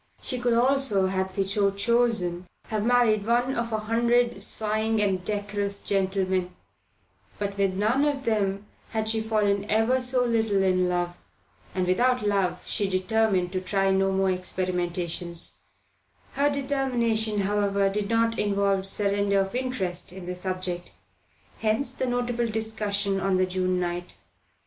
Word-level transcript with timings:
She 0.23 0.39
could 0.39 0.55
also, 0.55 1.05
had 1.05 1.31
she 1.31 1.43
so 1.47 1.69
chosen, 1.69 2.47
have 2.69 2.83
married 2.83 3.23
one 3.23 3.53
of 3.53 3.71
a 3.71 3.77
hundred 3.77 4.41
sighing 4.41 4.99
and 4.99 5.23
decorous 5.23 5.79
gentlemen; 5.79 6.55
but 7.37 7.55
with 7.55 7.75
none 7.75 8.05
of 8.05 8.25
them 8.25 8.65
had 8.93 9.07
she 9.07 9.21
fallen 9.21 9.69
ever 9.69 10.01
so 10.01 10.25
little 10.25 10.63
in 10.63 10.89
love, 10.89 11.15
and 11.75 11.85
without 11.85 12.25
love 12.25 12.63
she 12.65 12.87
determined 12.87 13.51
to 13.51 13.61
try 13.61 13.91
no 13.91 14.11
more 14.11 14.31
experiments; 14.31 15.59
her 16.31 16.49
determination, 16.49 17.41
however, 17.41 17.87
did 17.87 18.09
not 18.09 18.39
involve 18.39 18.87
surrender 18.87 19.41
of 19.41 19.53
interest 19.53 20.11
in 20.11 20.25
the 20.25 20.33
subject. 20.33 20.93
Hence 21.59 21.91
the 21.93 22.07
notable 22.07 22.47
discussion 22.47 23.19
on 23.19 23.37
the 23.37 23.45
June 23.45 23.79
night. 23.79 24.15